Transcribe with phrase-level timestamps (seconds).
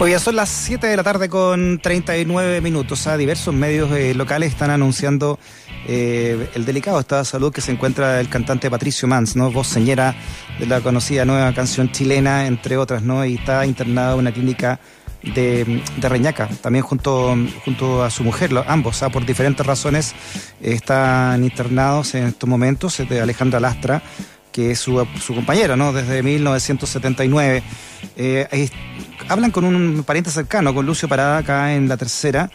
[0.00, 3.08] Hoy ya son las 7 de la tarde con 39 minutos.
[3.16, 5.38] Diversos medios eh, locales están anunciando
[5.86, 9.52] eh, el delicado estado de salud que se encuentra el cantante Patricio Mans, ¿no?
[9.52, 10.16] Voz señora
[10.58, 13.24] de la conocida nueva canción chilena, entre otras, ¿no?
[13.24, 14.80] Y está internado en una clínica
[15.22, 19.10] de, Reñaca, también junto, junto a su mujer, ambos, ¿ah?
[19.10, 20.12] por diferentes razones,
[20.60, 24.02] están internados en estos momentos, de Alejandra Lastra
[24.54, 25.92] que es su, su compañero, ¿no?
[25.92, 27.64] Desde 1979.
[28.16, 28.68] Eh,
[29.28, 32.50] hablan con un pariente cercano, con Lucio Parada, acá en la tercera,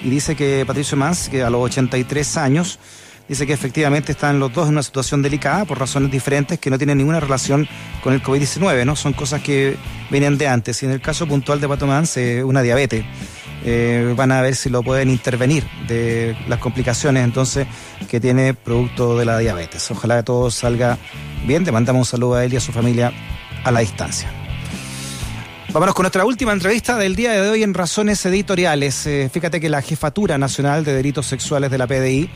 [0.00, 2.78] y dice que Patricio Mans, que a los 83 años,
[3.28, 6.78] dice que efectivamente están los dos en una situación delicada por razones diferentes que no
[6.78, 7.68] tienen ninguna relación
[8.02, 8.96] con el COVID-19, ¿no?
[8.96, 9.76] Son cosas que
[10.10, 10.82] vienen de antes.
[10.82, 13.04] Y en el caso puntual de Pato Mans, eh, una diabetes.
[13.64, 17.66] Eh, van a ver si lo pueden intervenir de las complicaciones entonces
[18.08, 19.90] que tiene producto de la diabetes.
[19.90, 20.96] Ojalá que todo salga
[21.44, 21.64] bien.
[21.64, 23.12] Te mandamos un saludo a él y a su familia
[23.64, 24.37] a la distancia.
[25.70, 29.06] Vámonos con nuestra última entrevista del día de hoy en Razones Editoriales.
[29.06, 32.30] Eh, fíjate que la Jefatura Nacional de Delitos Sexuales de la PDI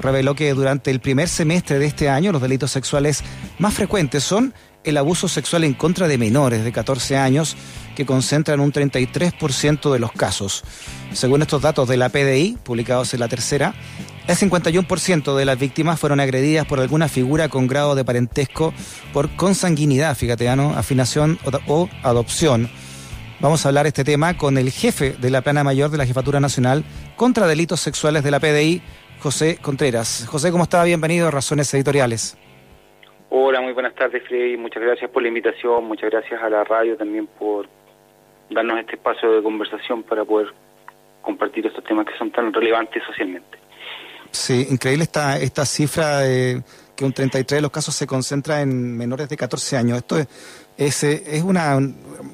[0.00, 3.24] reveló que durante el primer semestre de este año los delitos sexuales
[3.58, 7.56] más frecuentes son el abuso sexual en contra de menores de 14 años,
[7.96, 10.62] que concentran un 33% de los casos.
[11.12, 13.74] Según estos datos de la PDI, publicados en la tercera,
[14.28, 18.72] el 51% de las víctimas fueron agredidas por alguna figura con grado de parentesco
[19.12, 20.76] por consanguinidad, fíjate, ¿no?
[20.76, 22.70] afinación o, adopción.
[23.38, 26.40] Vamos a hablar este tema con el jefe de la plana mayor de la Jefatura
[26.40, 26.84] Nacional
[27.16, 28.80] contra Delitos Sexuales de la PDI,
[29.20, 30.26] José Contreras.
[30.26, 30.82] José, ¿cómo está?
[30.84, 32.38] Bienvenido a Razones Editoriales.
[33.28, 34.56] Hola, muy buenas tardes, Freddy.
[34.56, 37.68] Muchas gracias por la invitación, muchas gracias a la radio también por
[38.48, 40.54] darnos este espacio de conversación para poder
[41.20, 43.58] compartir estos temas que son tan relevantes socialmente.
[44.30, 46.62] Sí, increíble esta, esta cifra de
[46.94, 49.98] que un 33 de los casos se concentra en menores de 14 años.
[49.98, 50.26] ¿Esto es,
[50.78, 51.78] es, es una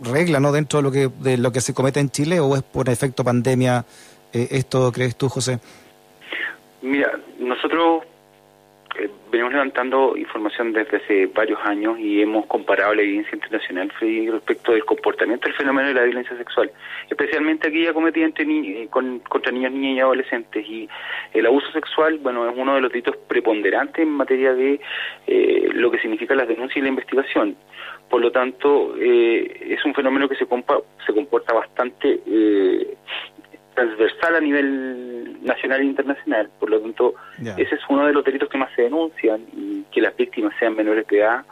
[0.02, 2.62] regla no dentro de lo, que, de lo que se comete en Chile o es
[2.62, 3.84] por efecto pandemia?
[4.32, 5.58] Eh, ¿Esto crees tú, José?
[6.80, 8.02] Mira, nosotros
[8.98, 14.72] eh, venimos levantando información desde hace varios años y hemos comparado la evidencia internacional respecto
[14.72, 16.70] del comportamiento del fenómeno de la violencia sexual,
[17.08, 20.66] especialmente aquella cometida entre eh, contra niños, niñas y adolescentes.
[20.66, 20.88] Y
[21.32, 24.80] el abuso sexual, bueno, es uno de los delitos preponderantes en materia de
[25.26, 27.56] eh, lo que significa las denuncias y la investigación.
[28.12, 32.20] Por lo tanto, es un fenómeno que se, se comporta bastante
[33.74, 36.50] transversal a nivel nacional e internacional.
[36.60, 37.14] Por lo tanto,
[37.56, 40.76] ese es uno de los delitos que más se denuncian y que las víctimas sean
[40.76, 41.42] menores de edad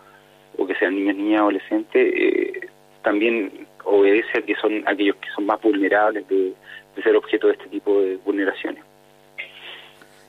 [0.59, 2.69] o que sean niños, niñas, adolescentes, eh,
[3.03, 6.53] también obedece a que son aquellos que son más vulnerables de,
[7.03, 8.85] ser objeto de este tipo de vulneraciones.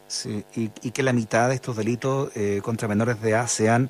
[0.07, 3.89] Sí, y, que la mitad de estos delitos eh, contra menores de edad sean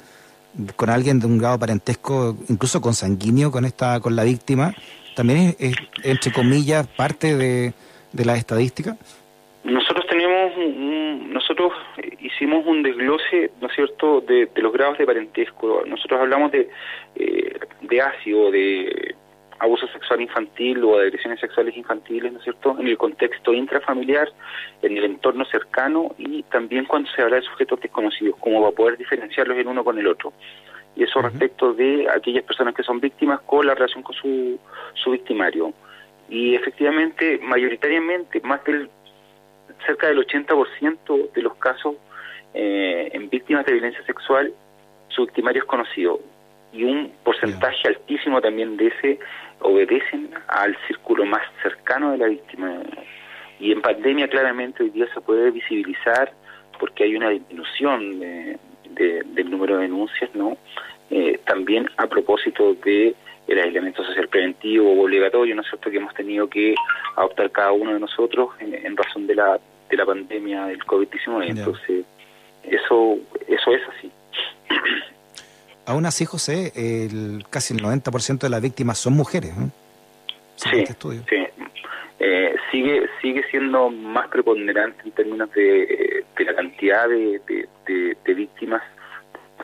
[0.76, 4.74] con alguien de un grado parentesco, incluso consanguíneo con esta, con la víctima,
[5.16, 7.74] también es entre comillas parte de,
[8.12, 8.98] de la estadística?
[9.64, 10.54] Nosotros tenemos,
[11.28, 11.74] nosotros
[12.20, 15.84] hicimos un desglose, ¿no es cierto?, de, los grados de parentesco.
[15.86, 16.68] Nosotros hablamos de,
[17.16, 19.11] eh, de ácido, de
[19.62, 24.28] abuso sexual infantil o agresiones sexuales infantiles, ¿no es cierto?, en el contexto intrafamiliar,
[24.82, 28.72] en el entorno cercano y también cuando se habla de sujetos desconocidos, como va a
[28.72, 30.34] poder diferenciarlos el uno con el otro.
[30.96, 34.60] Y eso respecto de aquellas personas que son víctimas con la relación con su,
[34.96, 35.74] su victimario
[36.28, 38.90] y efectivamente, mayoritariamente, más del
[39.86, 41.96] cerca del 80% de los casos
[42.54, 44.54] eh, en víctimas de violencia sexual,
[45.10, 46.20] su victimario es conocido
[46.74, 49.20] y un porcentaje altísimo también de ese
[49.60, 52.82] obedecen al círculo más cercano de la víctima.
[53.60, 56.32] Y en pandemia claramente hoy día se puede visibilizar
[56.80, 58.58] porque hay una disminución de,
[58.96, 60.58] del número de denuncias, ¿no?
[61.10, 63.14] Eh, también a propósito de
[63.48, 66.74] el aislamiento social preventivo obligatorio, ¿no es cierto?, que hemos tenido que
[67.16, 69.60] adoptar cada uno de nosotros en, razón de la,
[69.90, 71.50] de la pandemia del COVID-19.
[71.50, 72.06] Entonces,
[72.64, 73.18] eso,
[73.48, 74.12] eso es así.
[75.92, 79.56] Aún así, José, el, casi el 90% de las víctimas son mujeres.
[79.58, 79.72] ¿no?
[80.56, 80.96] Sí, este
[81.28, 81.48] sí.
[82.20, 87.42] Eh, sigue sigue siendo más preponderante en términos de, de la cantidad de,
[87.88, 88.82] de, de víctimas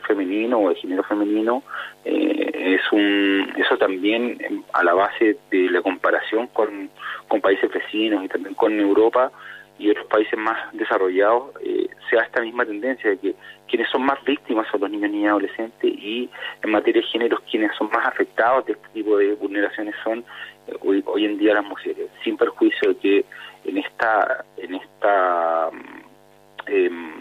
[0.06, 1.62] femenino o de género femenino
[2.04, 6.90] eh, es un eso también em, a la base de la comparación con,
[7.28, 9.30] con países vecinos y también con Europa
[9.78, 13.34] y otros países más desarrollados eh, se da esta misma tendencia de que
[13.68, 16.28] quienes son más víctimas son los niños, niñas, adolescentes y
[16.62, 20.24] en materia de género quienes son más afectados de este tipo de vulneraciones son
[20.66, 23.24] eh, hoy, en día las mujeres, sin perjuicio de que
[23.64, 27.12] en esta en esta mm, em,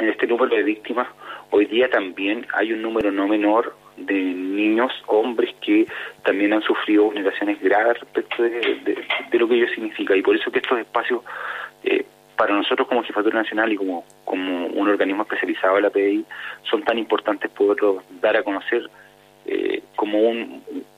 [0.00, 1.08] en este número de víctimas
[1.50, 5.86] hoy día también hay un número no menor de niños, hombres que
[6.24, 10.16] también han sufrido vulneraciones graves respecto de, lo que ello significa.
[10.16, 11.22] Y por eso que estos espacios,
[12.38, 16.24] para nosotros como Jefatura Nacional y como, como un organismo especializado de la PDI,
[16.70, 18.88] son tan importantes poderlo dar a conocer
[19.44, 20.20] eh, como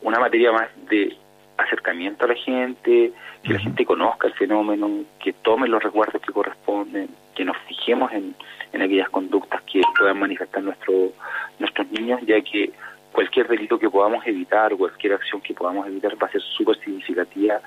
[0.03, 1.17] una materia más de
[1.57, 6.31] acercamiento a la gente, que la gente conozca el fenómeno, que tome los recuerdos que
[6.33, 8.35] corresponden, que nos fijemos en,
[8.75, 11.13] en aquellas conductas que puedan manifestar nuestro,
[11.59, 12.71] nuestros niños, ya que
[13.13, 17.61] cualquier delito que podamos evitar, cualquier acción que podamos evitar va a ser súper significativa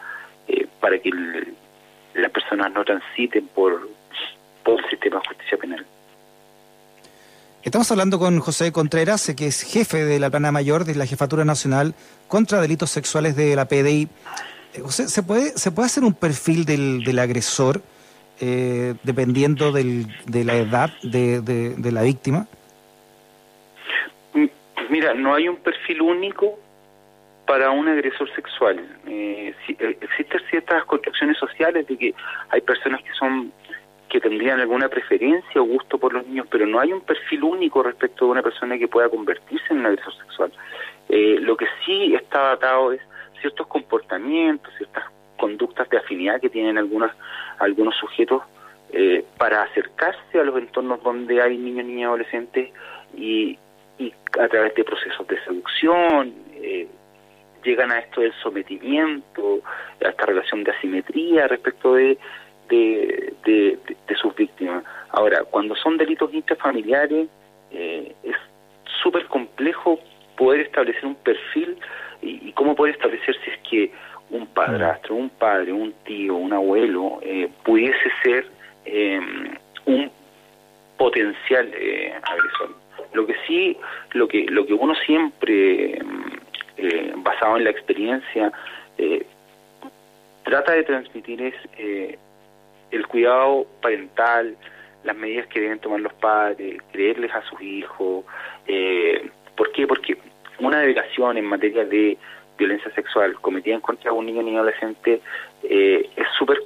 [0.47, 1.09] eh, para que
[2.13, 3.89] las personas no transiten por,
[4.63, 5.85] por el sistema de justicia penal.
[7.63, 11.45] Estamos hablando con José Contreras, que es jefe de la plana mayor de la Jefatura
[11.45, 11.93] Nacional
[12.27, 14.09] contra Delitos Sexuales de la PDI.
[14.73, 17.81] Eh, José, ¿se puede, ¿se puede hacer un perfil del, del agresor
[18.41, 22.47] eh, dependiendo del, de la edad de, de, la víctima?
[24.89, 26.59] Mira, no hay un perfil único
[27.45, 28.79] para un agresor sexual.
[29.07, 32.13] Eh, eh, existen ciertas construcciones sociales de que
[32.49, 33.51] hay personas que son
[34.13, 37.81] que tendrían alguna preferencia o gusto por los niños, pero no hay un perfil único
[37.81, 40.53] respecto de una persona que pueda convertirse en un agresor sexual.
[41.09, 43.01] Eh, lo que sí está datado es
[43.41, 45.05] ciertos comportamientos, ciertas
[45.35, 47.11] conductas de afinidad que tienen algunos,
[47.57, 48.43] algunos sujetos
[48.91, 52.69] eh, para acercarse a los entornos donde hay niños, niñas, adolescentes
[53.17, 53.57] y,
[53.97, 56.87] y a través de procesos de seducción, eh,
[57.63, 59.61] llegan a esto del sometimiento,
[60.03, 62.17] a esta relación de asimetría respecto de,
[62.69, 63.79] de,
[64.15, 64.83] sus víctimas.
[65.09, 67.27] Ahora, cuando son delitos intrafamiliares,
[67.71, 68.35] eh, es
[69.01, 69.99] súper complejo
[70.37, 71.77] poder establecer un perfil
[72.21, 73.91] y, cómo poder establecer si es que
[74.29, 78.47] un padrastro, un padre, un tío, un abuelo eh, pudiese ser
[78.85, 79.55] em,
[79.85, 80.09] un
[80.97, 82.75] potencial eh, agresor.
[83.13, 83.77] Lo que sí,
[84.13, 86.23] lo que lo que uno siempre em,
[86.83, 88.51] eh, basado en la experiencia
[90.43, 91.55] trata de transmitir es
[92.93, 94.55] el cuidado parental,
[95.03, 98.23] las medidas que deben tomar los padres, creerles a sus hijos.
[98.67, 99.87] Eh, ¿Por qué?
[99.87, 100.17] Porque
[100.59, 102.17] una violación en materia de
[102.57, 105.21] violencia sexual cometida en contra de un niño o adolescente
[105.63, 106.59] eh, es súper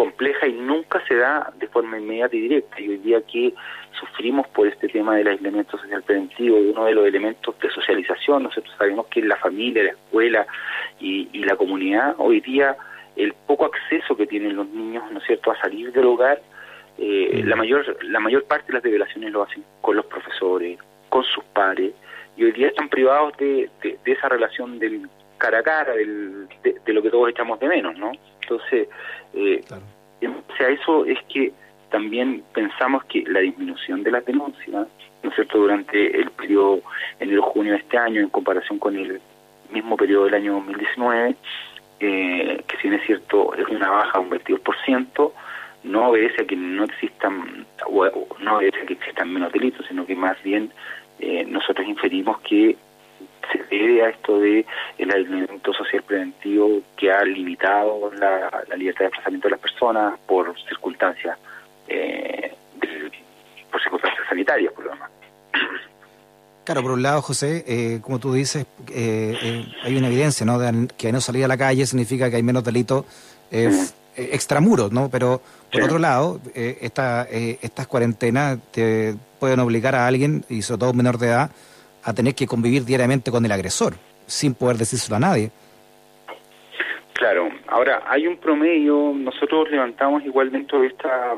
[0.00, 2.80] compleja y nunca se da de forma inmediata y directa.
[2.80, 3.52] Y hoy día que
[4.00, 8.74] sufrimos por este tema del aislamiento social preventivo, uno de los elementos de socialización, nosotros
[8.78, 10.46] sabemos que la familia, la escuela
[10.98, 12.78] y, y la comunidad hoy día
[13.14, 16.40] el poco acceso que tienen los niños, ¿no es cierto?, a salir del hogar,
[16.96, 20.78] eh, la mayor la mayor parte de las revelaciones lo hacen con los profesores,
[21.10, 21.92] con sus padres,
[22.38, 26.92] y hoy día están privados de, de, esa relación del cara a cara, del, de,
[26.92, 28.12] lo que todos echamos de menos, ¿no?
[28.50, 28.88] Entonces,
[29.34, 29.62] eh,
[30.26, 31.52] o sea, eso es que
[31.90, 34.88] también pensamos que la disminución de las denuncias,
[35.22, 36.82] ¿no es cierto?, durante el periodo
[37.20, 39.20] enero-junio de este año, en comparación con el
[39.70, 41.36] mismo periodo del año 2019,
[42.00, 45.32] eh, que si bien es cierto es una baja de un 22%,
[45.84, 48.08] no obedece a que no existan, o,
[48.40, 50.72] no obedece a que existan menos delitos, sino que más bien
[51.20, 52.76] eh, nosotros inferimos que
[53.52, 54.64] se debe a esto de
[54.98, 60.54] el aislamiento social preventivo que ha limitado la, libertad de desplazamiento de las personas por
[60.68, 61.38] circunstancias
[61.88, 62.54] eh,
[63.70, 65.10] por circunstancias sanitarias por lo demás.
[66.70, 70.56] Claro, por un lado, José, eh, como tú dices, eh, eh, hay una evidencia, ¿no?
[70.58, 73.04] De que no salir a la calle significa que hay menos delitos
[74.14, 75.08] extramuros, ¿no?
[75.08, 75.40] Pero
[75.72, 81.18] por otro lado, esta, estas cuarentenas te pueden obligar a alguien, y sobre todo menor
[81.18, 81.50] de edad,
[82.04, 83.94] a tener que convivir diariamente con el agresor,
[84.26, 85.50] sin poder decírselo a nadie.
[87.14, 91.34] Claro, ahora hay un promedio, nosotros levantamos igual dentro de esta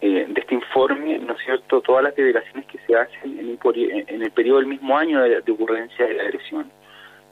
[0.00, 4.04] eh, de este informe, ¿no es cierto?, todas las revelaciones que se hacen en el,
[4.06, 6.70] en el periodo del mismo año de, ocurrencia de la agresión.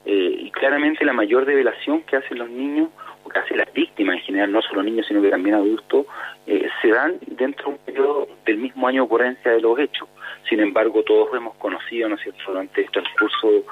[0.04, 2.88] Eh, y claramente la mayor revelación que hacen los niños,
[3.34, 6.06] hacen las víctimas en general, no solo niños, sino que también adultos,
[6.46, 10.08] eh, se dan dentro de un periodo del mismo año de ocurrencia de los hechos.
[10.48, 13.64] Sin embargo, todos hemos conocido, ¿no es cierto?, durante el transcurso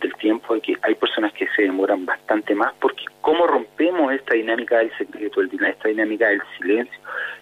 [0.00, 4.34] del tiempo de que hay personas que se demoran bastante más porque cómo rompemos esta
[4.34, 7.00] dinámica del secreto, esta dinámica del silencio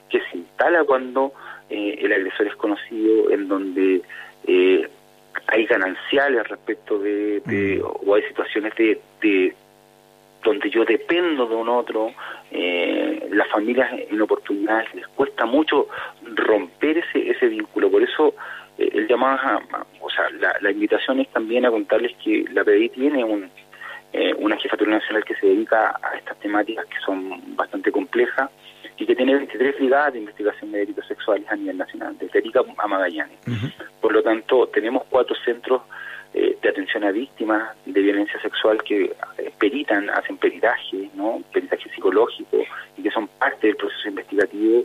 [0.08, 1.32] que se instala cuando
[1.68, 4.02] eh, el agresor es conocido, en donde
[4.46, 4.88] eh,
[5.46, 8.08] hay gananciales respecto de, mm.
[8.08, 9.54] o hay situaciones de, de,
[10.44, 12.12] donde yo dependo de un otro,
[12.50, 15.88] eh, las familias en oportunidades les cuesta mucho
[16.22, 18.34] romper ese, ese vínculo, por eso
[18.78, 19.60] el llamado,
[20.00, 20.24] o sea,
[20.60, 23.48] la, invitación es también a contarles que la PDI tiene un
[24.12, 28.48] eh, una jefatura nacional que se dedica a estas temáticas que son bastante complejas
[28.96, 32.60] y que tiene 23 brigadas de investigación de delitos sexuales a nivel nacional, desde Arica
[32.78, 33.38] a Magallanes.
[34.00, 35.82] Por lo tanto, tenemos cuatro centros
[36.36, 41.40] eh, de atención a víctimas de violencia sexual que eh, peritan, hacen peritaje, ¿no?
[41.52, 42.58] peritaje psicológico
[42.96, 44.84] y que son parte del proceso investigativo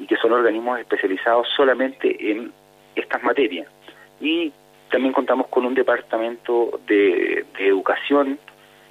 [0.00, 2.52] y que son organismos especializados solamente en
[2.94, 3.66] estas materias.
[4.20, 4.52] Y
[4.88, 8.38] también contamos con un departamento de, educación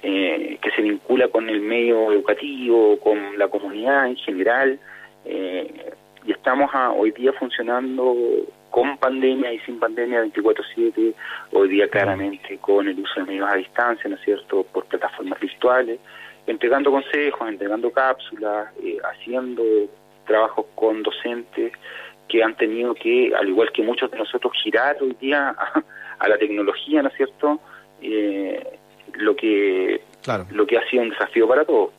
[0.02, 4.78] eh, que se vincula con el medio educativo, con la comunidad en general,
[5.24, 8.14] y estamos hoy día funcionando
[8.74, 11.14] con pandemia y sin pandemia 24/7,
[11.52, 15.38] hoy día claramente con el uso de medios a distancia, ¿no es cierto?, por plataformas
[15.38, 16.00] virtuales,
[16.48, 19.62] entregando consejos, entregando cápsulas, eh, haciendo
[20.26, 21.72] trabajos con docentes
[22.26, 25.54] que han tenido que, al igual que muchos de nosotros, girar hoy día
[26.18, 27.60] a, la tecnología, ¿no es cierto?,
[28.02, 28.60] eh,
[29.12, 30.00] lo que
[30.50, 31.92] lo que ha sido un desafío para todos.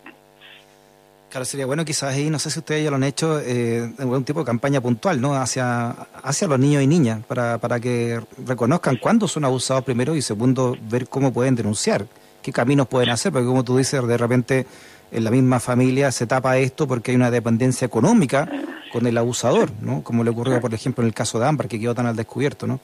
[1.36, 4.24] Claro, sería bueno quizás ahí, no sé si ustedes ya lo han hecho, eh, algún
[4.24, 5.36] tipo de campaña puntual, ¿no?
[5.36, 5.90] Hacia,
[6.24, 10.78] hacia los niños y niñas, para, para que reconozcan cuándo son abusados primero y segundo,
[10.90, 12.06] ver cómo pueden denunciar,
[12.42, 14.66] qué caminos pueden hacer, porque como tú dices, de repente
[15.12, 18.48] en la misma familia se tapa esto porque hay una dependencia económica
[18.94, 20.04] con el abusador, ¿no?
[20.04, 22.66] Como le ocurrió, por ejemplo, en el caso de Ámbar, que quedó tan al descubierto,
[22.66, 22.80] ¿no?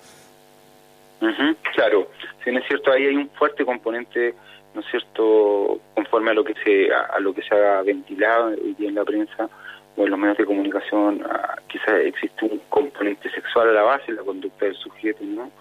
[1.74, 2.10] claro,
[2.44, 4.36] si es cierto, ahí hay un fuerte componente
[4.74, 8.76] ¿no es cierto?, conforme a lo que se a, lo que se ha ventilado hoy
[8.78, 9.50] día en la prensa
[9.96, 14.06] o en los medios de comunicación, ah, quizás existe un componente sexual a la base
[14.08, 15.52] en la conducta del sujeto, ¿no?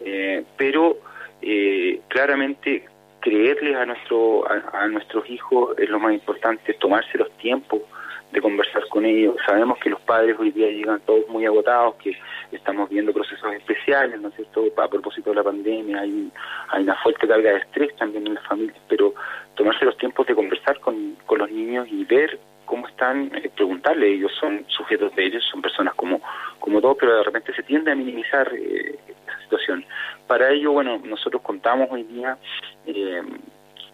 [0.00, 0.98] Eh, pero
[1.42, 2.84] eh, claramente
[3.20, 7.82] creerles a nuestro a, nuestros hijos es lo más importante, tomarse los tiempos
[8.32, 9.36] de conversar con ellos.
[9.46, 12.16] Sabemos que los padres hoy día llegan todos muy agotados, que
[12.52, 16.30] estamos viendo procesos especiales, ¿no es cierto?, a propósito de la pandemia, hay,
[16.68, 19.14] hay una fuerte carga de estrés también en las familias, pero
[19.54, 22.38] tomarse los tiempos de conversar con, con los niños y ver
[22.70, 26.20] cómo están, eh, preguntarle, ellos son sujetos de ellos, son personas como,
[26.60, 28.96] como todos, pero de repente se tiende a minimizar eh,
[29.26, 29.84] esa situación.
[30.28, 32.38] Para ello, bueno, nosotros contamos hoy día
[32.86, 33.22] eh,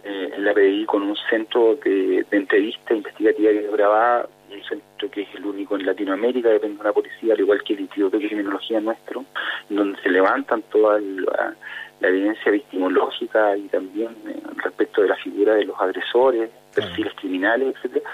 [0.08, 5.22] eh, en la PDI con un centro de, entrevista investigativa y grabada, un centro que
[5.22, 8.28] es el único en Latinoamérica, depende de la policía, al igual que el Instituto de
[8.28, 9.25] Criminología nuestro,
[9.68, 11.56] donde se levantan toda la,
[12.02, 18.08] evidencia victimológica y también eh, respecto de la figura de los agresores, perfiles criminales, etcétera.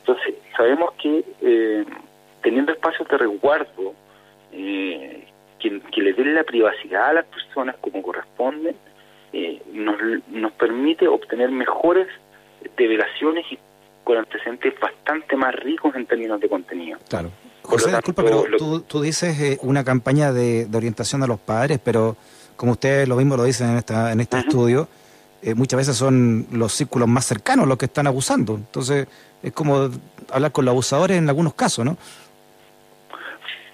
[0.00, 1.84] Entonces, sabemos que eh,
[2.42, 3.94] teniendo espacios de resguardo
[4.52, 5.24] eh,
[5.58, 8.74] que, que le den la privacidad a las personas como corresponde,
[9.32, 9.96] eh, nos,
[10.28, 12.08] nos permite obtener mejores
[12.76, 13.58] develaciones y
[14.04, 16.98] con antecedentes bastante más ricos en términos de contenido.
[17.08, 17.30] Claro.
[17.62, 22.16] José, disculpa, pero tú, tú dices eh, una campaña de, orientación a los padres, pero
[22.56, 24.88] como ustedes lo mismo lo dicen en, esta, en este estudio,
[25.42, 28.54] eh, muchas veces son los círculos más cercanos los que están abusando.
[28.54, 29.06] Entonces,
[29.42, 29.90] es como
[30.32, 31.98] hablar con los abusadores en algunos casos, ¿no?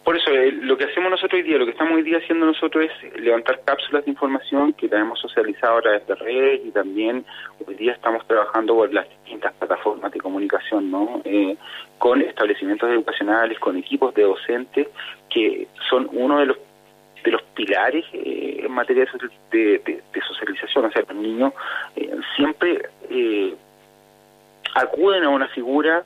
[0.05, 2.45] Por eso, eh, lo que hacemos nosotros hoy día, lo que estamos hoy día haciendo
[2.45, 7.25] nosotros es levantar cápsulas de información que tenemos socializado a través de redes y también
[7.67, 11.23] hoy día estamos trabajando con las distintas plataformas de comunicación, ¿no?
[11.25, 11.57] Eh,
[11.97, 14.89] con establecimientos educacionales, con equipos de docentes
[15.31, 16.59] que son uno de los
[17.25, 19.07] de los pilares eh, en materia
[19.51, 20.85] de, de, socialización.
[20.85, 21.55] O sea, los niños
[22.37, 22.91] siempre
[24.75, 26.05] acuden a una figura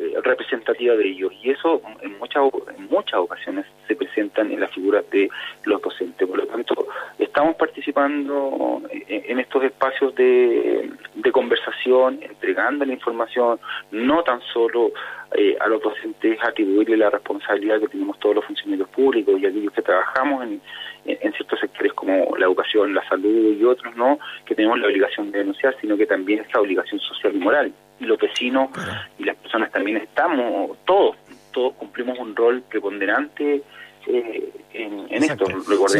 [0.00, 1.32] eh, representativa de ellos.
[1.42, 2.44] Y eso en muchas
[2.76, 5.28] en muchas ocasiones se presentan en la figura de
[5.64, 6.28] los docentes.
[6.28, 6.86] Por lo tanto
[7.18, 10.90] estamos participando en, estos espacios de,
[11.32, 14.92] conversación entregando la información no tan solo
[15.34, 19.72] eh, a los docentes atribuirle la responsabilidad que tenemos todos los funcionarios públicos y aquellos
[19.72, 20.60] que trabajamos en,
[21.04, 25.30] en, ciertos sectores como la educación, la salud y otros, no que tenemos la obligación
[25.30, 27.72] de denunciar, sino que también esta obligación social y moral
[28.06, 28.70] los vecinos
[29.18, 31.16] y las personas también estamos, todos,
[31.52, 33.62] todos cumplimos un rol preponderante
[34.06, 35.44] eh, en, esto.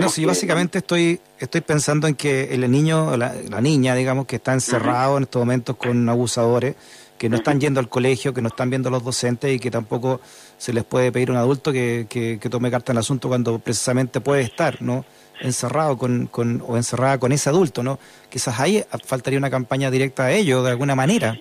[0.08, 4.52] Sí, básicamente estoy estoy pensando en que el niño, la, la niña, digamos, que está
[4.52, 6.76] encerrado en estos momentos con abusadores,
[7.18, 9.70] que no están yendo al colegio, que no están viendo a los docentes y que
[9.70, 10.20] tampoco
[10.56, 13.28] se les puede pedir a un adulto que, que, que tome carta en el asunto
[13.28, 15.04] cuando precisamente puede estar, ¿no?
[15.40, 17.98] encerrado con, con, o encerrada con ese adulto, ¿no?
[18.28, 21.38] Quizás ahí faltaría una campaña directa a ellos, de alguna manera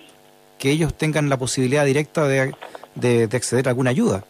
[0.58, 2.52] que ellos tengan la posibilidad directa de,
[2.94, 4.24] de, acceder a alguna ayuda.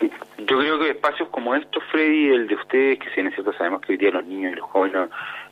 [0.00, 3.80] Yo creo que espacios como estos, Freddy, el de ustedes, que si es cierto sabemos
[3.80, 5.08] que hoy día los niños y los jóvenes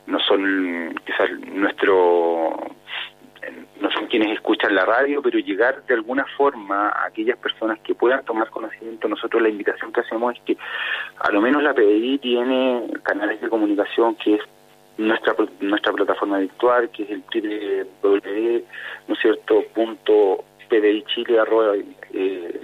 [0.07, 2.55] no, son quizás nuestro
[3.79, 7.93] no son quienes escuchan la radio, pero llegar de alguna forma a aquellas personas que
[7.93, 10.57] puedan tomar conocimiento, nosotros la invitación que hacemos es que
[11.19, 14.41] a lo menos la PDI tiene canales de comunicación que es
[14.97, 18.63] nuestra nuestra plataforma virtual que es el www
[19.07, 21.75] no es cierto punto pdichile arroba
[22.13, 22.61] eh,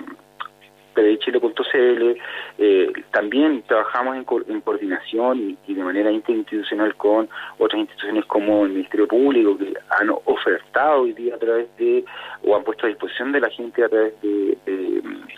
[0.94, 2.18] pdichile.cl
[2.58, 8.74] eh, también trabajamos en, en coordinación y, de manera interinstitucional con otras instituciones como el
[8.74, 12.04] Ministerio Público que han ofertado hoy día a través de
[12.44, 14.58] o han puesto a disposición de la gente a través de,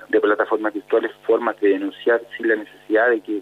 [0.10, 3.42] de plataformas virtuales formas de denunciar sin la necesidad de que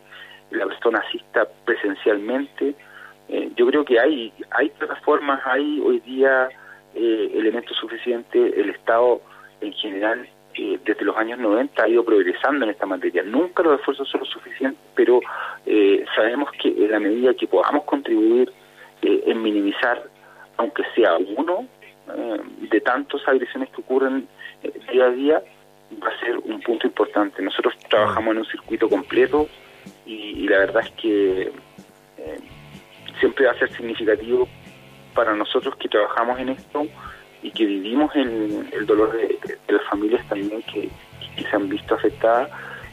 [0.51, 2.75] la persona asista presencialmente
[3.31, 6.49] eh, yo creo que hay hay plataformas, hay hoy día
[6.93, 9.21] eh, elementos suficientes, el Estado
[9.61, 13.23] en general eh, desde los años 90 ha ido progresando en esta materia.
[13.23, 15.21] Nunca los esfuerzos son suficientes, pero
[16.13, 18.51] sabemos que en la medida que podamos contribuir
[19.01, 20.03] en minimizar,
[20.57, 21.65] aunque sea uno,
[22.69, 24.27] de tantas agresiones que ocurren
[24.91, 25.41] día a día,
[26.03, 27.41] va a ser un punto importante.
[27.41, 29.47] Nosotros trabajamos en un circuito completo
[30.05, 31.51] y, y la verdad es que
[33.21, 34.49] siempre va a ser significativo
[35.13, 36.85] para nosotros que trabajamos en esto
[37.43, 40.89] y que vivimos el, el dolor de, las familias también que,
[41.37, 42.51] se han visto afectadas,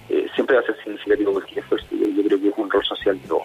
[0.08, 3.20] eh, siempre va a ser significativo porque esfuerzo yo creo que es un rol social
[3.20, 3.42] de todos.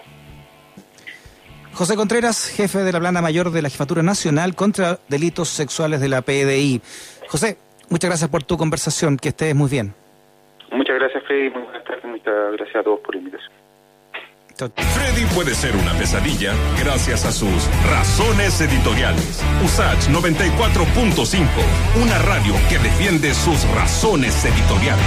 [1.72, 6.08] José Contreras, jefe de la plana mayor de la Jefatura Nacional contra Delitos Sexuales de
[6.08, 6.80] la PDI.
[7.26, 7.58] José,
[7.90, 9.92] muchas gracias por tu conversación, que estés muy bien.
[10.70, 13.63] Muchas gracias, Freddy, muy buenas tardes, muchas gracias a todos por la invitación.
[14.56, 19.42] Freddy puede ser una pesadilla gracias a sus razones editoriales.
[19.64, 21.48] USACH 94.5,
[22.00, 25.02] una radio que defiende sus razones editoriales.